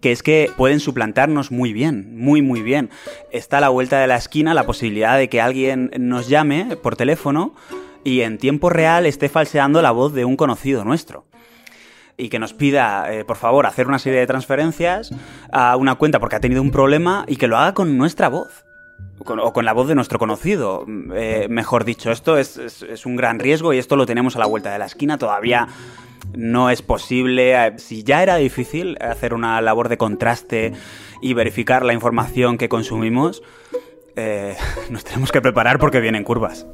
que 0.00 0.10
es 0.10 0.24
que 0.24 0.50
pueden 0.56 0.80
suplantarnos 0.80 1.52
muy 1.52 1.72
bien, 1.72 2.16
muy 2.18 2.42
muy 2.42 2.60
bien. 2.60 2.90
Está 3.30 3.58
a 3.58 3.60
la 3.60 3.68
vuelta 3.68 4.00
de 4.00 4.08
la 4.08 4.16
esquina 4.16 4.52
la 4.52 4.66
posibilidad 4.66 5.16
de 5.16 5.28
que 5.28 5.40
alguien 5.40 5.92
nos 5.96 6.28
llame 6.28 6.76
por 6.82 6.96
teléfono 6.96 7.54
y 8.02 8.22
en 8.22 8.38
tiempo 8.38 8.68
real 8.68 9.06
esté 9.06 9.28
falseando 9.28 9.80
la 9.80 9.92
voz 9.92 10.12
de 10.12 10.24
un 10.24 10.36
conocido 10.36 10.84
nuestro 10.84 11.24
y 12.16 12.28
que 12.28 12.38
nos 12.38 12.54
pida, 12.54 13.12
eh, 13.12 13.24
por 13.24 13.36
favor, 13.36 13.66
hacer 13.66 13.86
una 13.86 13.98
serie 13.98 14.20
de 14.20 14.26
transferencias 14.26 15.12
a 15.52 15.76
una 15.76 15.96
cuenta 15.96 16.18
porque 16.18 16.36
ha 16.36 16.40
tenido 16.40 16.62
un 16.62 16.70
problema 16.70 17.24
y 17.28 17.36
que 17.36 17.48
lo 17.48 17.56
haga 17.56 17.74
con 17.74 17.96
nuestra 17.98 18.28
voz. 18.28 18.64
o 19.18 19.52
con 19.52 19.64
la 19.64 19.72
voz 19.72 19.88
de 19.88 19.94
nuestro 19.94 20.18
conocido, 20.18 20.86
eh, 21.14 21.46
mejor 21.50 21.84
dicho. 21.84 22.12
Esto 22.12 22.38
es, 22.38 22.58
es, 22.58 23.06
un 23.06 23.16
gran 23.16 23.38
riesgo 23.38 23.72
y 23.72 23.78
esto 23.78 23.96
lo 23.96 24.06
tenemos 24.06 24.36
a 24.36 24.38
la 24.38 24.46
vuelta 24.46 24.70
de 24.72 24.78
la 24.78 24.86
esquina. 24.86 25.18
Todavía 25.18 25.68
no 26.34 26.70
es 26.70 26.82
posible. 26.82 27.54
Eh, 27.54 27.78
si 27.78 28.04
ya 28.04 28.22
era 28.22 28.36
difícil 28.36 28.96
hacer 29.00 29.34
una 29.34 29.60
labor 29.60 29.88
de 29.88 29.96
contraste 29.96 30.72
y 31.22 31.34
verificar 31.34 31.84
la 31.84 31.92
información 31.92 32.56
que 32.56 32.68
consumimos, 32.68 33.42
nos 34.90 35.04
tenemos 35.04 35.32
que 35.32 35.42
preparar 35.42 35.78
porque 35.78 36.00
vienen 36.00 36.24
curvas. 36.24 36.66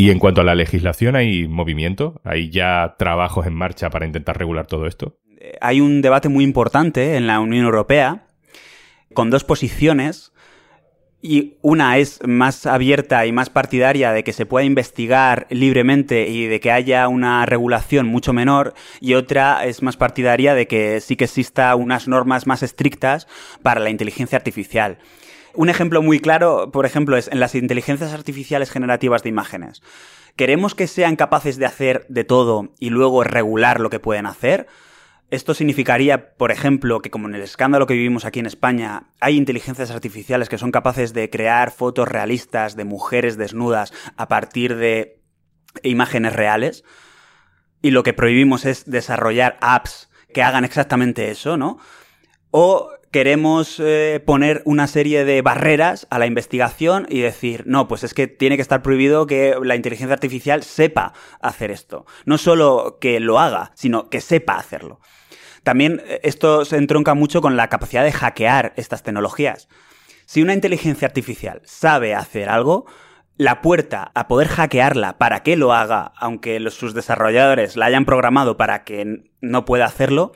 Y 0.00 0.10
en 0.10 0.18
cuanto 0.18 0.40
a 0.40 0.44
la 0.44 0.54
legislación, 0.54 1.14
¿hay 1.14 1.46
movimiento? 1.46 2.22
¿Hay 2.24 2.48
ya 2.48 2.94
trabajos 2.98 3.46
en 3.46 3.52
marcha 3.52 3.90
para 3.90 4.06
intentar 4.06 4.38
regular 4.38 4.66
todo 4.66 4.86
esto? 4.86 5.18
Eh, 5.38 5.58
hay 5.60 5.82
un 5.82 6.00
debate 6.00 6.30
muy 6.30 6.42
importante 6.42 7.16
en 7.16 7.26
la 7.26 7.38
Unión 7.38 7.66
Europea 7.66 8.26
con 9.12 9.28
dos 9.28 9.44
posiciones 9.44 10.32
y 11.20 11.58
una 11.60 11.98
es 11.98 12.18
más 12.26 12.64
abierta 12.64 13.26
y 13.26 13.32
más 13.32 13.50
partidaria 13.50 14.12
de 14.12 14.24
que 14.24 14.32
se 14.32 14.46
pueda 14.46 14.64
investigar 14.64 15.46
libremente 15.50 16.30
y 16.30 16.46
de 16.46 16.60
que 16.60 16.72
haya 16.72 17.06
una 17.06 17.44
regulación 17.44 18.06
mucho 18.06 18.32
menor 18.32 18.72
y 19.02 19.12
otra 19.12 19.66
es 19.66 19.82
más 19.82 19.98
partidaria 19.98 20.54
de 20.54 20.66
que 20.66 21.02
sí 21.02 21.16
que 21.16 21.24
exista 21.24 21.74
unas 21.74 22.08
normas 22.08 22.46
más 22.46 22.62
estrictas 22.62 23.28
para 23.62 23.80
la 23.80 23.90
inteligencia 23.90 24.38
artificial. 24.38 24.96
Un 25.54 25.68
ejemplo 25.68 26.02
muy 26.02 26.20
claro, 26.20 26.70
por 26.70 26.86
ejemplo, 26.86 27.16
es 27.16 27.28
en 27.28 27.40
las 27.40 27.54
inteligencias 27.54 28.12
artificiales 28.12 28.70
generativas 28.70 29.22
de 29.22 29.28
imágenes. 29.28 29.82
¿Queremos 30.36 30.74
que 30.74 30.86
sean 30.86 31.16
capaces 31.16 31.58
de 31.58 31.66
hacer 31.66 32.06
de 32.08 32.24
todo 32.24 32.72
y 32.78 32.90
luego 32.90 33.24
regular 33.24 33.80
lo 33.80 33.90
que 33.90 34.00
pueden 34.00 34.26
hacer? 34.26 34.66
Esto 35.30 35.54
significaría, 35.54 36.34
por 36.34 36.50
ejemplo, 36.50 37.00
que 37.02 37.10
como 37.10 37.28
en 37.28 37.34
el 37.34 37.42
escándalo 37.42 37.86
que 37.86 37.94
vivimos 37.94 38.24
aquí 38.24 38.40
en 38.40 38.46
España, 38.46 39.10
hay 39.20 39.36
inteligencias 39.36 39.90
artificiales 39.90 40.48
que 40.48 40.58
son 40.58 40.72
capaces 40.72 41.12
de 41.12 41.30
crear 41.30 41.70
fotos 41.70 42.08
realistas 42.08 42.74
de 42.74 42.84
mujeres 42.84 43.36
desnudas 43.36 43.92
a 44.16 44.28
partir 44.28 44.76
de 44.76 45.20
imágenes 45.82 46.32
reales, 46.32 46.84
y 47.80 47.92
lo 47.92 48.02
que 48.02 48.12
prohibimos 48.12 48.66
es 48.66 48.90
desarrollar 48.90 49.56
apps 49.60 50.10
que 50.34 50.42
hagan 50.42 50.64
exactamente 50.64 51.30
eso, 51.30 51.56
¿no? 51.56 51.78
O 52.50 52.90
queremos 53.10 53.80
eh, 53.80 54.22
poner 54.24 54.62
una 54.64 54.86
serie 54.86 55.24
de 55.24 55.42
barreras 55.42 56.06
a 56.10 56.18
la 56.18 56.26
investigación 56.26 57.06
y 57.08 57.20
decir, 57.20 57.64
no, 57.66 57.88
pues 57.88 58.04
es 58.04 58.14
que 58.14 58.28
tiene 58.28 58.56
que 58.56 58.62
estar 58.62 58.82
prohibido 58.82 59.26
que 59.26 59.56
la 59.62 59.74
inteligencia 59.74 60.14
artificial 60.14 60.62
sepa 60.62 61.12
hacer 61.40 61.70
esto. 61.70 62.06
No 62.24 62.38
solo 62.38 62.98
que 63.00 63.18
lo 63.18 63.40
haga, 63.40 63.72
sino 63.74 64.08
que 64.08 64.20
sepa 64.20 64.56
hacerlo. 64.56 65.00
También 65.64 66.02
eh, 66.06 66.20
esto 66.22 66.64
se 66.64 66.76
entronca 66.76 67.14
mucho 67.14 67.40
con 67.40 67.56
la 67.56 67.68
capacidad 67.68 68.04
de 68.04 68.12
hackear 68.12 68.72
estas 68.76 69.02
tecnologías. 69.02 69.68
Si 70.26 70.42
una 70.42 70.54
inteligencia 70.54 71.08
artificial 71.08 71.60
sabe 71.64 72.14
hacer 72.14 72.48
algo, 72.48 72.86
la 73.36 73.60
puerta 73.62 74.12
a 74.14 74.28
poder 74.28 74.46
hackearla 74.46 75.18
para 75.18 75.42
que 75.42 75.56
lo 75.56 75.72
haga, 75.72 76.12
aunque 76.16 76.60
sus 76.70 76.94
desarrolladores 76.94 77.76
la 77.76 77.86
hayan 77.86 78.04
programado 78.04 78.56
para 78.56 78.84
que 78.84 79.24
no 79.40 79.64
pueda 79.64 79.86
hacerlo, 79.86 80.32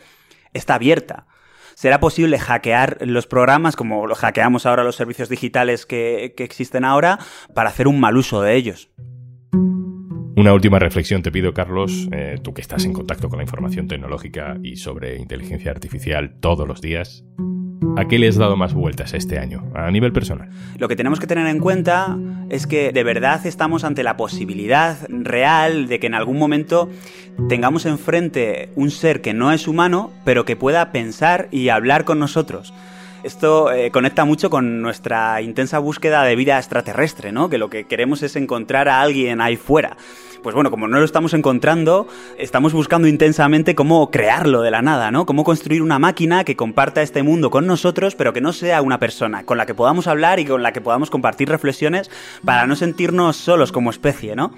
está 0.52 0.74
abierta 0.74 1.26
será 1.74 2.00
posible 2.00 2.38
hackear 2.38 2.98
los 3.00 3.26
programas 3.26 3.76
como 3.76 4.06
lo 4.06 4.14
hackeamos 4.14 4.66
ahora 4.66 4.84
los 4.84 4.96
servicios 4.96 5.28
digitales 5.28 5.86
que, 5.86 6.34
existen 6.36 6.84
ahora 6.84 7.18
para 7.54 7.70
hacer 7.70 7.88
un 7.88 7.98
mal 8.00 8.16
uso 8.16 8.42
de 8.42 8.54
ellos. 8.54 8.90
Una 10.36 10.52
última 10.52 10.78
reflexión 10.78 11.22
te 11.22 11.30
pido, 11.30 11.54
Carlos, 11.54 12.08
eh, 12.12 12.36
tú 12.42 12.52
que 12.52 12.60
estás 12.60 12.84
en 12.84 12.92
contacto 12.92 13.28
con 13.28 13.38
la 13.38 13.44
información 13.44 13.88
tecnológica 13.88 14.58
y 14.62 14.76
sobre 14.76 15.16
inteligencia 15.16 15.70
artificial 15.70 16.38
todos 16.40 16.66
los 16.68 16.80
días. 16.80 17.24
¿A 17.96 18.06
qué 18.06 18.18
le 18.18 18.28
has 18.28 18.36
dado 18.36 18.56
más 18.56 18.74
vueltas 18.74 19.14
este 19.14 19.38
año, 19.38 19.64
a 19.74 19.90
nivel 19.90 20.12
personal? 20.12 20.48
Lo 20.78 20.88
que 20.88 20.96
tenemos 20.96 21.20
que 21.20 21.26
tener 21.26 21.46
en 21.46 21.60
cuenta 21.60 22.18
es 22.50 22.66
que 22.66 22.92
de 22.92 23.04
verdad 23.04 23.46
estamos 23.46 23.84
ante 23.84 24.02
la 24.02 24.16
posibilidad 24.16 24.98
real 25.08 25.86
de 25.86 26.00
que 26.00 26.06
en 26.08 26.14
algún 26.14 26.38
momento 26.38 26.88
tengamos 27.48 27.86
enfrente 27.86 28.70
un 28.74 28.90
ser 28.90 29.20
que 29.20 29.32
no 29.32 29.52
es 29.52 29.68
humano, 29.68 30.10
pero 30.24 30.44
que 30.44 30.56
pueda 30.56 30.92
pensar 30.92 31.48
y 31.50 31.68
hablar 31.68 32.04
con 32.04 32.18
nosotros. 32.18 32.74
Esto 33.22 33.72
eh, 33.72 33.90
conecta 33.90 34.26
mucho 34.26 34.50
con 34.50 34.82
nuestra 34.82 35.40
intensa 35.40 35.78
búsqueda 35.78 36.24
de 36.24 36.36
vida 36.36 36.58
extraterrestre, 36.58 37.32
¿no? 37.32 37.48
Que 37.48 37.56
lo 37.56 37.70
que 37.70 37.84
queremos 37.84 38.22
es 38.22 38.36
encontrar 38.36 38.86
a 38.88 39.00
alguien 39.00 39.40
ahí 39.40 39.56
fuera. 39.56 39.96
Pues 40.44 40.54
bueno, 40.54 40.70
como 40.70 40.88
no 40.88 40.98
lo 40.98 41.06
estamos 41.06 41.32
encontrando, 41.32 42.06
estamos 42.36 42.74
buscando 42.74 43.08
intensamente 43.08 43.74
cómo 43.74 44.10
crearlo 44.10 44.60
de 44.60 44.70
la 44.70 44.82
nada, 44.82 45.10
¿no? 45.10 45.24
Cómo 45.24 45.42
construir 45.42 45.80
una 45.80 45.98
máquina 45.98 46.44
que 46.44 46.54
comparta 46.54 47.00
este 47.00 47.22
mundo 47.22 47.48
con 47.48 47.66
nosotros, 47.66 48.14
pero 48.14 48.34
que 48.34 48.42
no 48.42 48.52
sea 48.52 48.82
una 48.82 48.98
persona, 48.98 49.44
con 49.44 49.56
la 49.56 49.64
que 49.64 49.72
podamos 49.72 50.06
hablar 50.06 50.40
y 50.40 50.44
con 50.44 50.62
la 50.62 50.74
que 50.74 50.82
podamos 50.82 51.08
compartir 51.08 51.48
reflexiones 51.48 52.10
para 52.44 52.66
no 52.66 52.76
sentirnos 52.76 53.36
solos 53.36 53.72
como 53.72 53.88
especie, 53.88 54.36
¿no? 54.36 54.52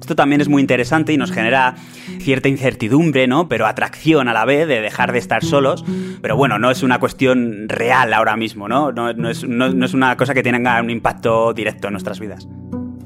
Esto 0.00 0.16
también 0.16 0.40
es 0.40 0.48
muy 0.48 0.60
interesante 0.60 1.12
y 1.12 1.16
nos 1.16 1.30
genera 1.30 1.76
cierta 2.18 2.48
incertidumbre, 2.48 3.28
¿no? 3.28 3.48
Pero 3.48 3.66
atracción 3.66 4.26
a 4.26 4.32
la 4.32 4.44
vez 4.44 4.66
de 4.66 4.80
dejar 4.80 5.12
de 5.12 5.18
estar 5.20 5.44
solos. 5.44 5.84
Pero 6.22 6.36
bueno, 6.36 6.58
no 6.58 6.72
es 6.72 6.82
una 6.82 6.98
cuestión 6.98 7.68
real 7.68 8.12
ahora 8.12 8.36
mismo, 8.36 8.68
¿no? 8.68 8.90
No, 8.90 9.08
es, 9.30 9.44
no 9.44 9.84
es 9.84 9.94
una 9.94 10.16
cosa 10.16 10.34
que 10.34 10.42
tenga 10.42 10.82
un 10.82 10.90
impacto 10.90 11.54
directo 11.54 11.86
en 11.86 11.92
nuestras 11.92 12.18
vidas. 12.18 12.48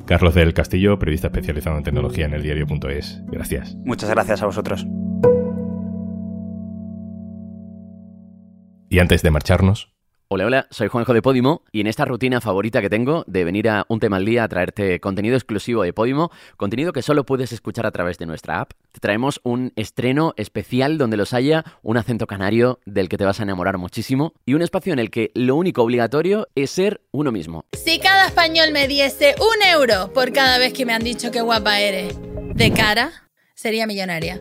Carlos 0.08 0.32
del 0.32 0.54
Castillo, 0.54 0.98
periodista 0.98 1.26
especializado 1.26 1.76
en 1.76 1.84
tecnología 1.84 2.24
en 2.24 2.32
el 2.32 2.42
diario.es. 2.42 3.22
Gracias. 3.26 3.76
Muchas 3.84 4.08
gracias 4.08 4.40
a 4.40 4.46
vosotros. 4.46 4.86
Y 8.88 9.00
antes 9.00 9.20
de 9.20 9.30
marcharnos, 9.30 9.94
Hola, 10.30 10.44
hola, 10.44 10.66
soy 10.70 10.88
Juanjo 10.88 11.14
de 11.14 11.22
Podimo 11.22 11.62
y 11.72 11.80
en 11.80 11.86
esta 11.86 12.04
rutina 12.04 12.42
favorita 12.42 12.82
que 12.82 12.90
tengo 12.90 13.24
de 13.26 13.44
venir 13.44 13.66
a 13.70 13.86
un 13.88 13.98
tema 13.98 14.18
al 14.18 14.26
día 14.26 14.44
a 14.44 14.48
traerte 14.48 15.00
contenido 15.00 15.36
exclusivo 15.36 15.82
de 15.84 15.94
Podimo, 15.94 16.30
contenido 16.58 16.92
que 16.92 17.00
solo 17.00 17.24
puedes 17.24 17.50
escuchar 17.50 17.86
a 17.86 17.92
través 17.92 18.18
de 18.18 18.26
nuestra 18.26 18.60
app, 18.60 18.72
te 18.92 19.00
traemos 19.00 19.40
un 19.42 19.72
estreno 19.74 20.34
especial 20.36 20.98
donde 20.98 21.16
los 21.16 21.32
haya, 21.32 21.64
un 21.82 21.96
acento 21.96 22.26
canario 22.26 22.78
del 22.84 23.08
que 23.08 23.16
te 23.16 23.24
vas 23.24 23.40
a 23.40 23.44
enamorar 23.44 23.78
muchísimo 23.78 24.34
y 24.44 24.52
un 24.52 24.60
espacio 24.60 24.92
en 24.92 24.98
el 24.98 25.10
que 25.10 25.30
lo 25.32 25.56
único 25.56 25.82
obligatorio 25.82 26.46
es 26.54 26.72
ser 26.72 27.00
uno 27.10 27.32
mismo. 27.32 27.64
Si 27.72 27.98
cada 27.98 28.26
español 28.26 28.70
me 28.70 28.86
diese 28.86 29.34
un 29.40 29.66
euro 29.66 30.12
por 30.12 30.34
cada 30.34 30.58
vez 30.58 30.74
que 30.74 30.84
me 30.84 30.92
han 30.92 31.04
dicho 31.04 31.30
que 31.30 31.40
guapa 31.40 31.80
eres, 31.80 32.18
de 32.54 32.70
cara, 32.70 33.27
sería 33.58 33.88
millonaria. 33.88 34.40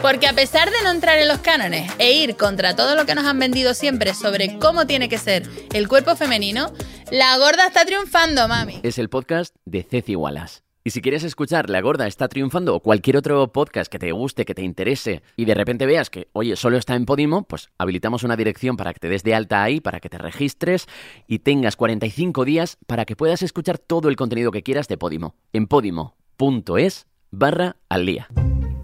Porque 0.00 0.26
a 0.26 0.32
pesar 0.32 0.70
de 0.70 0.82
no 0.82 0.90
entrar 0.90 1.18
en 1.18 1.28
los 1.28 1.38
cánones 1.38 1.90
e 1.98 2.12
ir 2.12 2.36
contra 2.36 2.74
todo 2.74 2.94
lo 2.96 3.04
que 3.04 3.14
nos 3.14 3.26
han 3.26 3.38
vendido 3.38 3.74
siempre 3.74 4.14
sobre 4.14 4.58
cómo 4.58 4.86
tiene 4.86 5.10
que 5.10 5.18
ser 5.18 5.42
el 5.74 5.86
cuerpo 5.86 6.16
femenino, 6.16 6.72
la 7.10 7.36
gorda 7.36 7.66
está 7.66 7.84
triunfando, 7.84 8.48
mami. 8.48 8.80
Es 8.82 8.98
el 8.98 9.10
podcast 9.10 9.54
de 9.66 9.82
Ceci 9.82 10.16
Wallace. 10.16 10.62
Y 10.86 10.90
si 10.90 11.00
quieres 11.00 11.24
escuchar 11.24 11.70
La 11.70 11.80
Gorda 11.80 12.06
está 12.06 12.28
triunfando 12.28 12.74
o 12.74 12.80
cualquier 12.80 13.16
otro 13.16 13.50
podcast 13.50 13.90
que 13.90 13.98
te 13.98 14.12
guste, 14.12 14.44
que 14.44 14.54
te 14.54 14.60
interese 14.60 15.22
y 15.34 15.46
de 15.46 15.54
repente 15.54 15.86
veas 15.86 16.10
que, 16.10 16.28
oye, 16.34 16.56
solo 16.56 16.76
está 16.76 16.94
en 16.94 17.06
Podimo, 17.06 17.44
pues 17.44 17.70
habilitamos 17.78 18.22
una 18.22 18.36
dirección 18.36 18.76
para 18.76 18.92
que 18.92 19.00
te 19.00 19.08
des 19.08 19.22
de 19.22 19.34
alta 19.34 19.62
ahí, 19.62 19.80
para 19.80 19.98
que 19.98 20.10
te 20.10 20.18
registres 20.18 20.86
y 21.26 21.38
tengas 21.38 21.76
45 21.76 22.44
días 22.44 22.76
para 22.86 23.06
que 23.06 23.16
puedas 23.16 23.40
escuchar 23.40 23.78
todo 23.78 24.10
el 24.10 24.16
contenido 24.16 24.50
que 24.50 24.62
quieras 24.62 24.86
de 24.86 24.98
Podimo 24.98 25.36
en 25.54 25.68
podimo.es 25.68 27.06
barra 27.30 27.76
al 27.88 28.04
día. 28.04 28.28